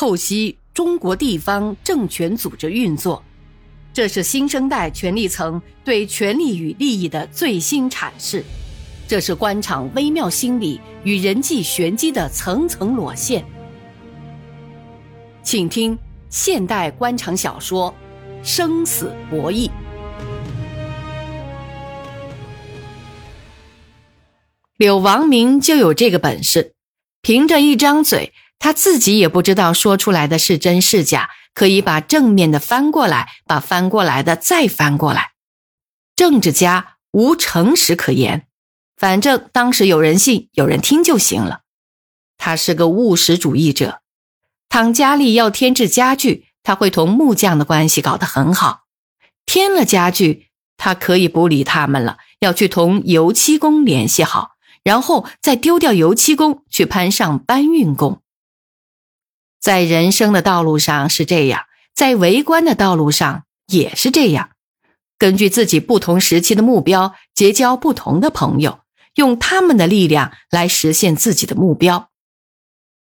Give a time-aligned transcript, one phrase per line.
[0.00, 3.22] 透析中国地方政权组织运作，
[3.92, 8.42] 这是新生代权力层对权力与利益的最新阐释，
[9.06, 13.44] 这是官场微妙心理与人际玄机的层层裸现。
[15.42, 15.98] 请听
[16.30, 17.94] 现代官场小说
[18.42, 19.68] 《生死博弈》。
[24.78, 26.72] 柳王明就有这个本事，
[27.20, 28.32] 凭着一张嘴。
[28.60, 35.32] 他自己也不知道说出来的是真是假，可以把正面的翻过来，把翻过来的再翻过来。
[36.14, 38.46] 政治家无诚实可言，
[38.96, 41.62] 反正当时有人信，有人听就行了。
[42.36, 44.02] 他是个务实主义者，
[44.68, 48.82] 倘家里要添置家具，他会同木匠的关系搞得很好。
[49.46, 54.50] 添了家具，他可以不理他们了，要去同油漆工联系好，
[54.84, 58.19] 然后再丢掉油漆工，去攀上搬运工。
[59.60, 61.64] 在人生的道路上是这样，
[61.94, 64.50] 在为官的道路上也是这样。
[65.18, 68.80] 根据自己不同时期的目标，结交不同的朋友，
[69.16, 72.08] 用他们的力量来实现自己的目标。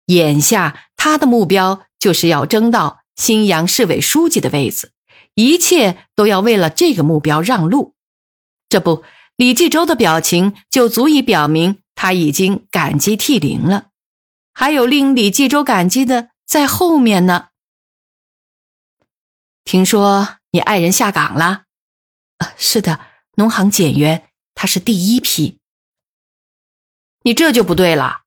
[0.07, 4.93] 眼下他的目标就是要争到新阳市委书记的位子，
[5.35, 7.93] 一切都要为了这个目标让路。
[8.67, 9.03] 这不，
[9.35, 13.89] 李继周的表情就足以表明他已经感激涕零了。
[14.53, 16.30] 还有令李继周感激的。
[16.51, 17.47] 在后面呢。
[19.63, 21.63] 听说你爱人下岗了？
[22.39, 22.99] 啊，是的，
[23.35, 25.59] 农行检员，他是第一批。
[27.21, 28.23] 你这就不对了，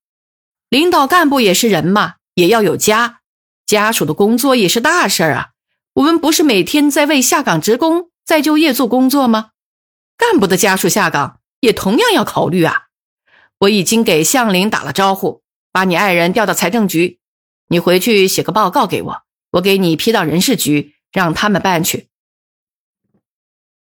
[0.70, 3.20] 领导干部也是人嘛，也要有家，
[3.66, 5.50] 家属的工作也是大事儿啊。
[5.92, 9.50] 我们不是每天在为下岗职工再就业做工作吗？
[10.16, 12.86] 干部的家属下岗也同样要考虑啊。
[13.58, 17.20] 我已经给向林打了招呼，把你爱人调到财政局。
[17.74, 22.06] 你回去写个报告给我，我给你批到人事局，让他们办去。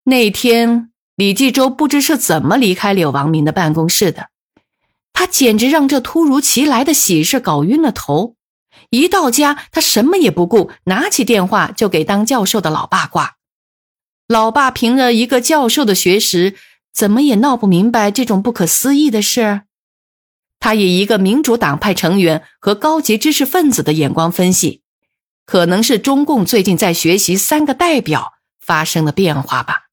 [0.03, 4.27] 那天，李继周不知是怎么离开柳王明的办公室的，
[5.13, 8.35] 他简直让这突如其来的喜事搞晕了头。
[8.89, 13.37] 一到家，他什么也不顾，拿起电话就给当教授的老爸挂。
[14.27, 16.57] 老爸凭着一个教授的学识，
[16.93, 19.61] 怎么也闹不明白这种不可思议的事。
[20.59, 24.81] 他以一个民主党派成员和高级知识分子的眼光分析，
[25.45, 29.83] 可能是中共最近在学习“三个代表”发生的变化吧。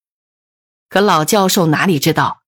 [0.88, 2.38] 可老教授哪里知道，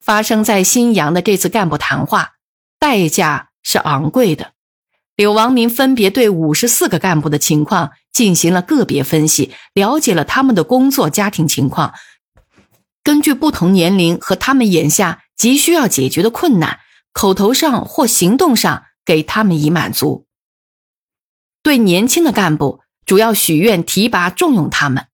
[0.00, 2.32] 发生在新阳的这次干部谈话，
[2.78, 4.52] 代价是昂贵的。
[5.14, 11.94] 柳王明分别对五十四个干部的情况进行了个别分析，了解了他们的工作、家庭情况，
[13.04, 16.80] 根据不同年龄和他们眼下急需要解决的困难。
[17.12, 20.26] 口头上或行动上给他们以满足。
[21.62, 25.04] 对年轻的干部，主要许愿提拔重用他们；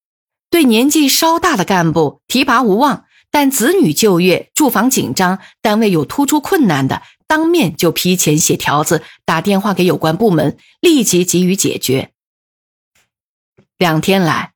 [0.51, 12.13] 对年纪稍大的干部，提拔无望，但子女就业、住房紧张、单位有突出困难的，当面就批钱写条子，打电话给有关部门，立即给予解决。
[13.77, 14.55] 两天来，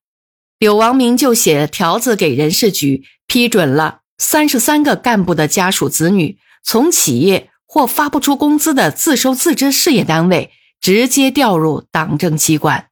[0.58, 6.38] 柳王明就写条子给人事局，批准了三十三个干部的家属子女。
[6.62, 12.90] 从企业或发不出工资的自收自支事业单位直接调入党政机关，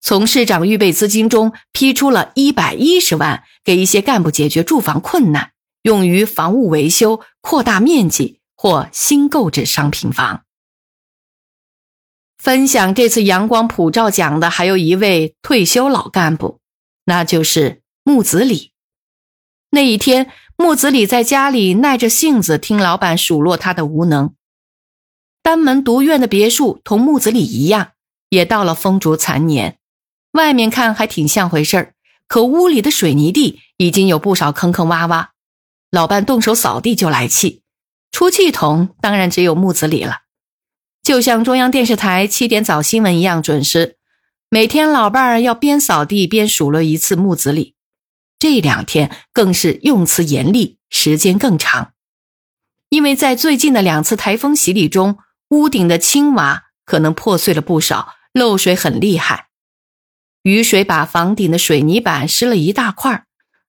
[0.00, 5.52] 从市长预备资金中批出了一百一十万，给一些干部解决住房困难，
[5.82, 10.44] 用于房屋维修、扩大面积或新购置商品房。
[12.36, 16.60] 分享这次阳光普照奖的还有一位退休老干部，
[17.04, 18.72] 那就是木子李。
[19.70, 20.30] 那一天。
[20.60, 24.34] 木子李在家里耐着性子听老板数落他的无能。
[25.40, 27.92] 单门独院的别墅同木子李一样，
[28.28, 29.78] 也到了风烛残年。
[30.32, 31.94] 外面看还挺像回事儿，
[32.26, 35.28] 可屋里的水泥地已经有不少坑坑洼洼。
[35.92, 37.62] 老伴动手扫地就来气，
[38.10, 40.22] 出气筒当然只有木子李了。
[41.04, 43.96] 就像中央电视台七点早新闻一样准时，
[44.50, 47.76] 每天老伴儿要边扫地边数落一次木子李。
[48.38, 51.92] 这两天更是用词严厉，时间更长，
[52.88, 55.18] 因为在最近的两次台风洗礼中，
[55.50, 59.48] 屋顶的青瓦可能破碎了不少，漏水很厉害，
[60.42, 63.24] 雨水把房顶的水泥板湿了一大块，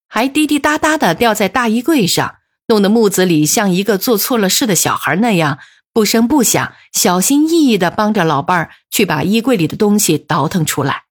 [0.07, 2.35] 还滴滴答答的掉在大衣柜上，
[2.67, 5.57] 弄得木子李像一个做错了事的小孩那样，
[5.91, 11.05] 不声不响，小心翼翼的帮着老伴儿去把衣柜里的东西倒腾出来。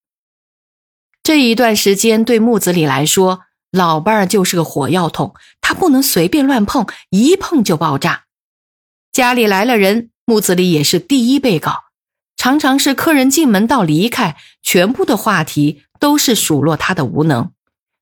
[1.25, 3.41] 这一段时间对木子李来说，
[3.71, 8.25] 老伴儿就是个火药桶，他不能随便乱碰，一碰就爆炸。
[9.13, 11.85] 家里来了人，木子李也是第一被告，
[12.37, 17.51] 常常是客人进门到离开，全部的话题都是数落他的无能，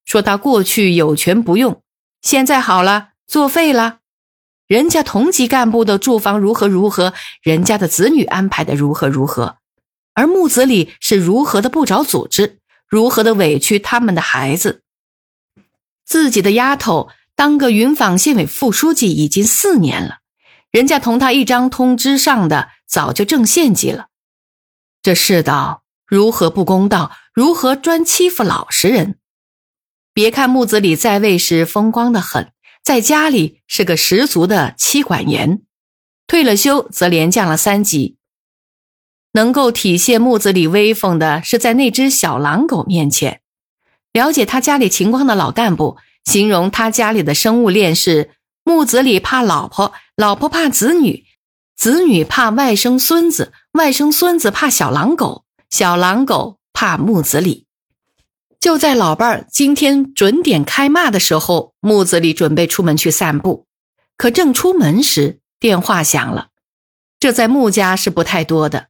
[0.05, 1.83] 说他过去有权不用，
[2.23, 3.99] 现在好了，作废了。
[4.69, 9.59] 人家同级干部的住房如何如何，人家的子女安排的如何如何，
[10.15, 12.59] 而木子李是如何的不找组织，
[12.89, 14.83] 如何的委屈他们的孩子。
[16.06, 20.20] 自己的丫头当个云纺县委副书记已经四年了，
[20.70, 24.06] 人家同他一张通知上的早就挣县级了。
[25.03, 27.11] 这世道如何不公道？
[27.35, 29.19] 如何专欺负老实人？
[30.14, 32.53] 别看木子李在位时风光的很。
[32.82, 35.62] 在家里是个十足的妻管严，
[36.29, 38.17] 退了休则连降了三级。
[39.32, 43.43] 能够体现木子李威风的是在那只小狼狗面前。
[44.17, 48.31] 了解他家里情况的老干部形容他家里的生物链是：
[48.65, 51.27] 木子李怕老婆，老婆怕子女，
[51.77, 57.67] 子女怕外甥孙子，外甥孙子怕小狼狗，小狼狗怕木子李。
[58.59, 63.67] 就在老伴儿今天准点开骂的时候，木子李准备出门去散步，
[64.17, 66.49] 可正出门时，电话响了。
[67.21, 68.87] 这在木家是不太多的。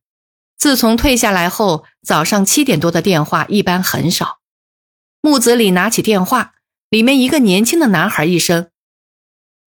[0.56, 4.38] 自从退下来后，早上七点多的电话一般很少。
[5.26, 6.54] 木子李拿起电话，
[6.88, 8.70] 里面一个年轻的男孩一声：“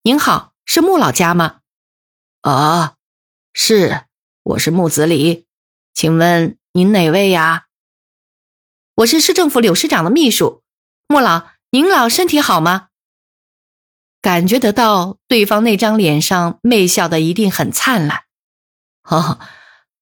[0.03, 1.59] 您好，是穆老家吗
[2.39, 2.95] ？”“啊，
[3.51, 4.05] 是，
[4.43, 5.45] 我是木子李，
[5.93, 7.65] 请问您哪位呀？”
[8.95, 10.63] 我是市政府柳市长的秘书，
[11.09, 12.87] 穆老，您老身体好吗？
[14.21, 18.23] 感觉得到对方那张脸上媚笑的一定很灿烂。
[19.03, 19.41] 哦，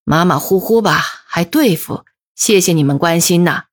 [0.03, 2.05] 马马虎虎吧，还对付。
[2.35, 3.65] 谢谢你们关心呐，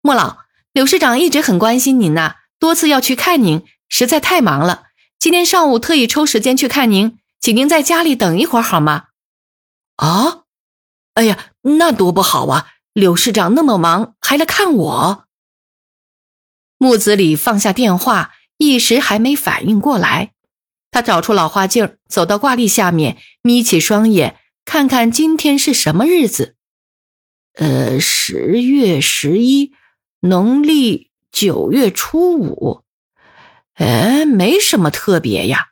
[0.00, 0.38] 穆老，
[0.80, 4.84] 柳市长一直很关心您呐，多次要去看您，实在太忙了。
[5.18, 9.08] 今天上午特意抽时间去看您，请您在家里等一会儿好吗？
[9.96, 10.44] 啊，
[11.12, 12.68] 哎呀，那多不好啊。
[12.94, 15.24] 柳市长那么忙，还来看我。
[16.78, 20.32] 木子李放下电话，一时还没反应过来。
[20.90, 26.56] 他找出老花镜，走到挂历下面，眯起双眼，看看今天是什么日子。
[27.56, 29.74] 呃，十月十一，
[30.20, 32.82] 农历九月初五。
[33.74, 35.68] 哎，没什么特别呀。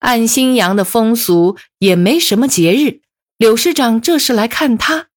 [0.00, 3.00] 按新阳的风俗，也没什么节日。
[3.38, 5.08] 柳市长这是来看他。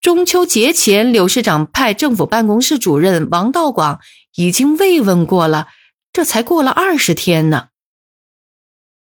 [0.00, 4.00] 中秋节前，柳市长派政府办公室主任王道广
[4.36, 5.68] 已经慰问过了，
[6.12, 7.68] 这才过了二十天呢。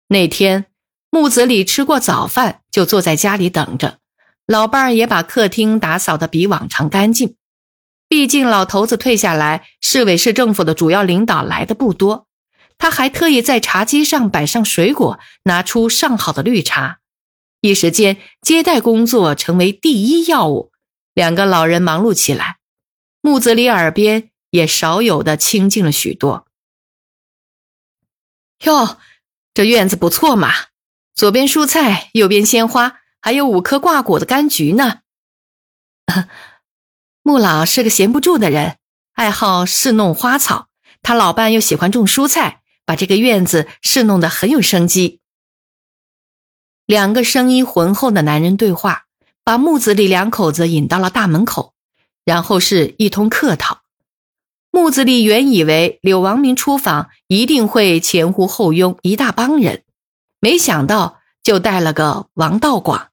[0.06, 0.66] 那天，
[1.10, 3.98] 木子李吃过早饭，就坐在家里等着。
[4.46, 7.34] 老伴儿也把客厅打扫的比往常干净。
[8.08, 12.26] 毕竟老头子退下来，市委市政府的主要领导来的不多。
[12.78, 17.00] 他还特意在茶几上摆上水果，拿出上好的绿茶。
[17.62, 20.72] 一时间，接待工作成为第一要务。
[21.14, 22.58] 两个老人忙碌起来，
[23.22, 26.46] 木子李耳边也少有的清静了许多。
[28.64, 28.98] 哟，
[29.54, 30.52] 这院子不错嘛，
[31.14, 35.00] 左边蔬菜，右边鲜花，还有五棵挂果的柑橘呢。
[37.26, 38.76] 穆老是个闲不住的人，
[39.14, 40.68] 爱好侍弄花草，
[41.02, 45.18] 他老伴又喜欢种蔬菜，把这个院子侍弄得很有生机。
[46.86, 49.06] 两个声音浑厚的男人对话。
[49.42, 51.72] 把木子李两口子引到了大门口，
[52.24, 53.82] 然后是一通客套。
[54.70, 59.84] 木子李原以为柳王明出访一定会前呼后拥一大帮人，
[60.40, 63.10] 没想到就带了个王道广。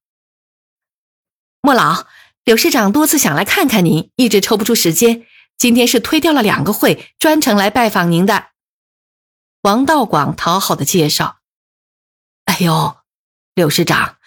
[1.62, 2.08] 莫老，
[2.46, 5.26] 柳市长多次想来看看您，一直抽不出时间，
[5.58, 8.48] 今天是推掉了两个会，专程来拜访您的。
[9.62, 11.38] 王道广讨好的介绍。
[12.46, 12.98] 哎呦，
[13.56, 14.18] 柳市长。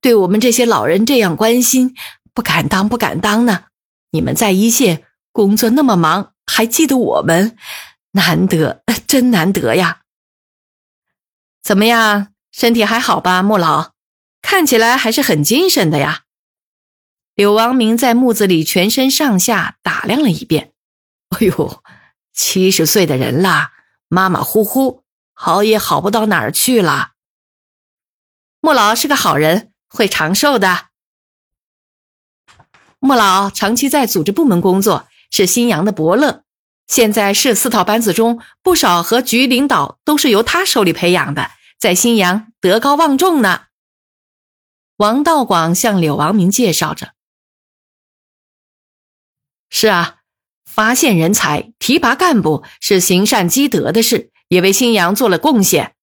[0.00, 1.94] 对我们这些老人这样关心，
[2.34, 3.66] 不敢当，不敢当呢。
[4.10, 7.56] 你们在一线工作那么忙，还记得我们，
[8.12, 10.00] 难得，真难得呀。
[11.62, 13.92] 怎么样，身体还好吧，穆老？
[14.42, 16.22] 看起来还是很精神的呀。
[17.40, 20.74] 柳王明在木子里全身上下打量了一遍。
[21.30, 21.82] 哎呦，
[22.34, 23.70] 七十岁的人了，
[24.08, 27.12] 马马虎虎，好也好不到哪儿去了。
[28.60, 29.72] 穆老是个好人。
[29.88, 30.88] 会长寿的。
[32.98, 36.44] 穆老长期在组织部门工作，是新阳的伯乐。
[36.88, 43.62] 现在市四套班子中，不少和局领导都是由他手里培养的，在新阳德高望重呢。
[44.98, 47.14] 王道广向柳王明介绍着
[49.70, 50.16] ：“是啊，
[50.66, 55.94] 发现人才、提拔干部是行善积德的事，也为新阳做了贡献。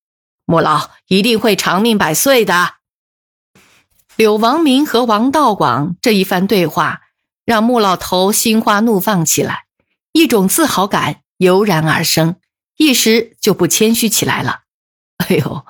[0.45, 2.75] 穆老一定会长命百岁的。”
[4.15, 7.01] 柳王明和王道广这一番对话，
[7.45, 9.65] 让穆老头心花怒放起来，
[10.11, 12.37] 一种自豪感油然而生，
[12.77, 14.61] 一时就不谦虚起来了。
[15.17, 15.65] 哎呦，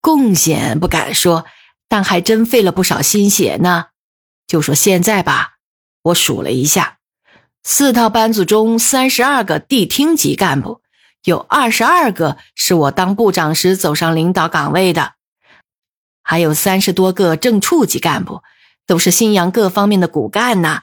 [0.00, 1.44] 贡献不敢说，
[1.88, 3.88] 但还真费了不少心血呢。
[4.48, 5.58] 就说现在吧，
[6.02, 6.98] 我数了一下，
[7.66, 10.82] 四套班组中三十二个地厅级干部，
[11.24, 15.14] 有二十二个是我当部长时走上领导岗位的。
[16.22, 18.42] 还有三十多个正处级干部，
[18.86, 20.82] 都是新阳各方面的骨干呐。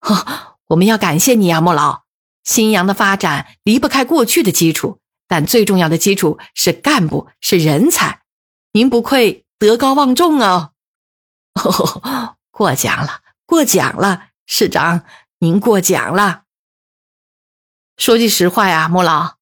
[0.00, 2.02] 哦，我们要感谢你啊，莫老。
[2.42, 8.22] 新阳的发展离不开过去的基础，但最重要的基础是干部，是人才。
[8.72, 10.72] 您不愧德高望重哦。
[11.54, 15.04] 哦，过奖了，过奖了，市长，
[15.40, 16.42] 您过奖了。
[17.96, 19.36] 说句实话呀，穆老，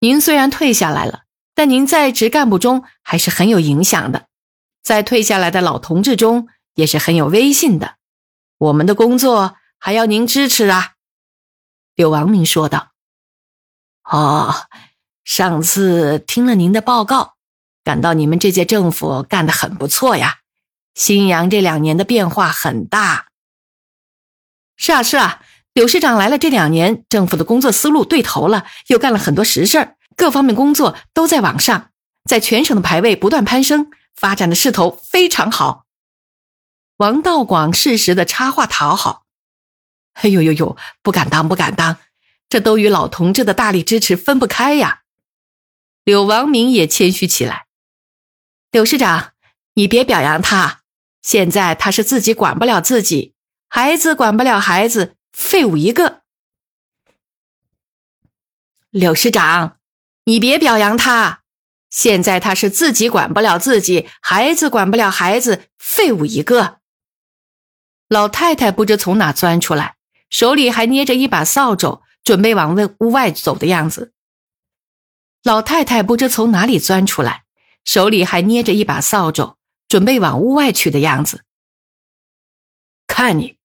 [0.00, 1.22] 您虽然退下来了，
[1.54, 4.26] 但您在职干部中还是很有影响的。
[4.82, 7.96] 在退下来的老同志中，也是很有威信的。
[8.58, 10.94] 我们的工作还要您支持啊。”
[11.94, 12.92] 柳王明说道。
[14.04, 14.54] “哦，
[15.24, 17.34] 上次听了您的报告，
[17.82, 20.38] 感到你们这届政府干得很不错呀。
[20.94, 23.25] 新阳这两年的变化很大。
[24.76, 25.42] 是啊，是啊，
[25.72, 31.90] 柳市长来了这两年，政府的工作思路对头了，又干了很多实事各方面工作都在往上，
[32.28, 35.84] 在全省的排位不断攀升。”发展的势头非常好，
[36.96, 39.24] 王道广适时的插话讨好。
[40.14, 41.98] 哎呦呦呦，不敢当，不敢当，
[42.48, 45.02] 这都与老同志的大力支持分不开呀。
[46.02, 47.66] 柳王明也谦虚起来。
[48.70, 49.32] 柳市长，
[49.74, 50.80] 你别表扬他，
[51.20, 53.34] 现在他是自己管不了自己，
[53.68, 56.22] 孩子管不了孩子，废物一个。
[58.90, 59.78] 柳师长，
[60.24, 61.42] 你别表扬他。
[61.90, 66.80] 现在他是自己管不了自己，孩子管不了孩子，废物一个。
[68.08, 69.96] 老太太不知从哪钻出来，
[70.30, 74.12] 手里还捏着一把扫帚，准备往外屋外走的样子。
[75.42, 77.44] 老太太不知从哪里钻出来，
[77.84, 79.56] 手里还捏着一把扫帚，
[79.88, 81.44] 准备往屋外去的样子。
[83.06, 83.55] 看你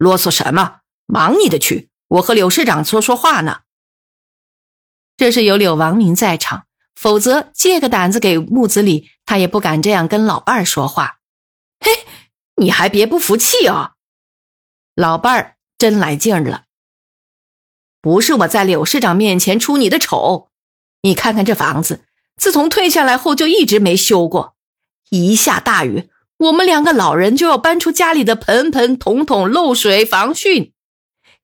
[0.00, 0.80] 啰嗦什么？
[1.04, 3.60] 忙你的去，我和柳市长说说话呢。
[5.18, 6.66] 这是有柳王明在场。
[6.94, 11.18] 否则，借个胆子给木子李，他也不敢这样跟老伴儿说话。
[11.80, 11.90] 嘿，
[12.56, 13.92] 你还别不服气哦！
[14.94, 16.64] 老伴儿真来劲儿了。
[18.02, 20.50] 不是我在柳市长面前出你的丑，
[21.02, 24.56] 你看看这房子，自从退下来后就一直没修过。
[25.10, 26.09] 一下大雨，
[26.40, 30.72] 我们两个老人就要搬出家里的盆盆桶桶漏水防汛。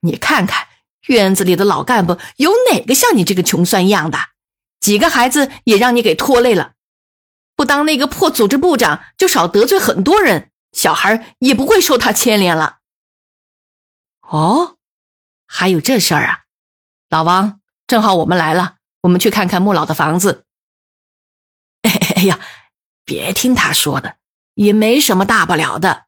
[0.00, 0.68] 你看看
[1.08, 4.18] 院子里的老干部，有哪个像你这个穷酸样的？
[4.80, 6.72] 几个孩子也让你给拖累了，
[7.54, 12.78] 不当那个破组织部长，就少得罪很多人，小孩也不会受他牵连了。
[14.22, 14.76] 哦，
[15.46, 16.44] 还有这事儿啊，
[17.10, 20.44] 老王，正好我们来了，我们去看看穆老的房子。
[21.82, 22.40] 哎呀，
[23.04, 24.16] 别听他说的，
[24.56, 26.06] 也没什么大不了的，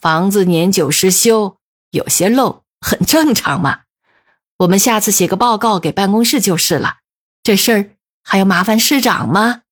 [0.00, 1.56] 房子年久失修，
[1.90, 3.80] 有些漏，很正常嘛。
[4.58, 6.98] 我们下次写个报告给办公室就是了，
[7.42, 7.90] 这事儿。
[8.28, 9.62] 还要麻烦市长吗？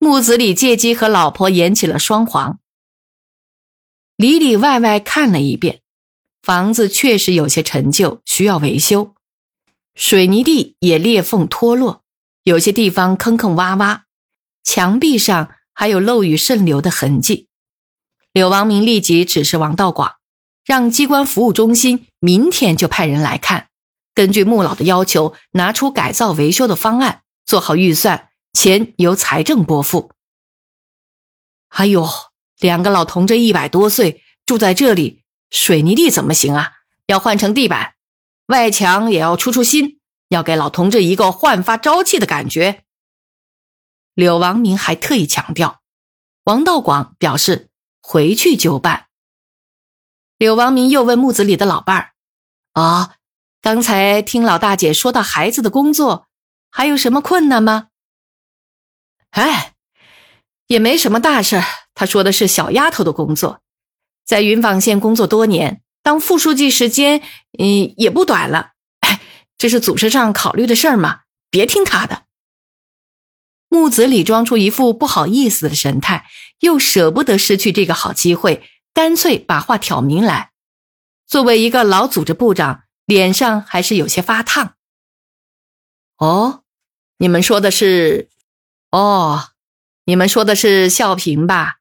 [0.00, 2.58] 木子李借机和老婆演起了双簧。
[4.16, 5.82] 里里外外看了一遍，
[6.42, 9.14] 房子确实有些陈旧，需要维修。
[9.94, 12.02] 水泥地也裂缝脱落，
[12.42, 14.00] 有些地方坑坑洼洼，
[14.64, 17.46] 墙壁上还有漏雨渗流的痕迹。
[18.32, 20.16] 柳王明立即指示王道广，
[20.64, 23.68] 让机关服务中心明天就派人来看，
[24.12, 27.22] 根据穆老的要求，拿出改造维修的方案。
[27.46, 30.10] 做好预算，钱由财政拨付。
[31.68, 32.08] 哎呦，
[32.58, 36.72] 两个老同志一百多岁住在这里，水泥地怎么行啊？
[37.06, 37.92] 要换成地板，
[38.48, 42.82] 外墙也要出出新，要给老同志一个焕发朝气的感觉。
[44.18, 45.80] 柳王明还特意强调，
[46.42, 47.68] 王道广表示
[48.02, 49.06] 回去就办。
[50.38, 52.10] 柳王明又问木子里的老伴儿
[52.74, 53.14] ：“啊，
[53.62, 56.26] 刚才听老大姐说到孩子的工作。”
[56.68, 57.90] 还有什么困难吗？
[59.30, 59.74] 哎，
[60.66, 61.62] 也没什么大事。
[61.94, 63.60] 他说的是小丫头的工作，
[64.24, 67.22] 在云纺县工作多年，当副书记时间
[67.56, 68.72] 嗯也不短了。
[68.98, 69.20] 哎，
[69.56, 71.20] 这是组织上考虑的事儿嘛，
[71.50, 72.24] 别听他的。
[73.68, 76.26] 木子李装出一副不好意思的神态，
[76.60, 78.62] 又舍不得失去这个好机会，
[78.94, 80.52] 干脆把话挑明来。
[81.26, 84.74] 作为一个老组织部长，脸上还是有些发烫。
[86.16, 86.62] 哦，
[87.18, 88.28] 你们说的是，
[88.90, 89.50] 哦，
[90.06, 91.76] 你们说的是孝平吧？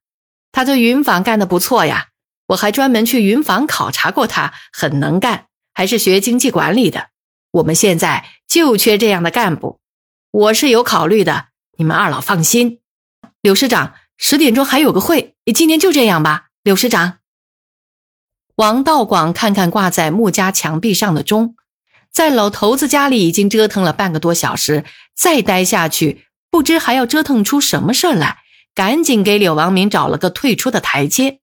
[0.52, 2.10] 他在云纺干的不错呀，
[2.48, 7.10] 我还专门去云纺考察过他，很能干，还是学经济管理的。
[7.52, 9.80] 我们现在就缺这样的干部，
[10.32, 12.82] 我是有考虑的，你们二老放心。
[13.42, 16.48] 柳师长，十点钟还有个会，今天就这样吧。
[16.64, 17.20] 柳师长，
[18.56, 21.56] 王道广看看挂在木家墙壁上的钟，
[22.12, 24.84] 在老头子家里已经折腾了半个多小时，
[25.16, 28.40] 再待下去，不知还要折腾出什么事儿来。
[28.74, 31.40] 赶紧给柳王明找了个退出的台阶。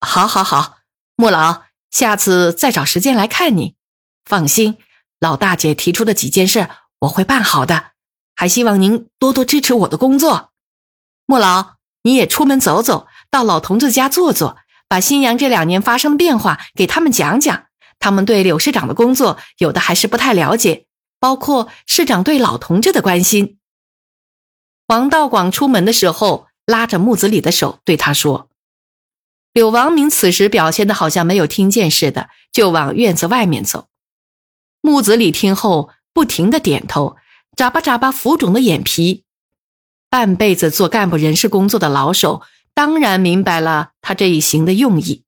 [0.00, 0.78] 好，好，好，
[1.16, 3.76] 穆老，下次再找时间来看你。
[4.24, 4.78] 放心，
[5.20, 6.70] 老大姐提出的几件事
[7.00, 7.91] 我会办好的，
[8.42, 10.50] 还希望您多多支持我的工作。
[11.26, 14.56] 穆老，你也出门走走，到老同志家坐坐，
[14.88, 17.66] 把新阳这两年发生的变化给他们讲讲。
[18.00, 20.86] 他们对柳市长的工作有的还是不太了解，
[21.20, 23.60] 包括市长对老同志的关心。
[24.88, 28.48] 王道广出门的时候，拉着木子李的手，对他说
[29.54, 33.86] ：“柳王明此时表现的好像没有听见似的，就往院子外面走。”
[34.82, 37.14] 木子李听后，不停的点头，
[37.56, 39.24] 眨巴眨巴浮肿的眼皮。
[40.08, 42.42] 半辈子做干部人事工作的老手，
[42.74, 45.24] 当然明白了他这一行的用意。